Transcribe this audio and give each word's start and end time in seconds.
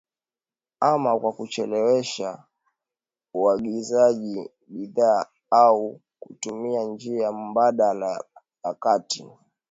ama 0.79 1.19
kwa 1.19 1.33
kuchelewesha 1.33 2.43
uagizaji 3.33 4.49
bidhaa 4.67 5.25
au 5.51 6.01
kutumia 6.19 6.83
njia 6.83 7.31
mbadala 7.31 8.25
ya 8.65 8.73
kati 8.73 9.25